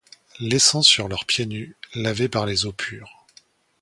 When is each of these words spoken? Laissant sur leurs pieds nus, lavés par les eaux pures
Laissant 0.39 0.81
sur 0.81 1.07
leurs 1.07 1.25
pieds 1.27 1.45
nus, 1.45 1.75
lavés 1.93 2.27
par 2.27 2.47
les 2.47 2.65
eaux 2.65 2.71
pures 2.73 3.23